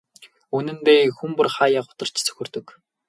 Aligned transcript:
Үнэндээ 0.55 1.01
хүн 1.17 1.31
бүр 1.37 1.47
хааяа 1.55 1.81
гутарч 1.87 2.15
цөхөрдөг. 2.25 2.65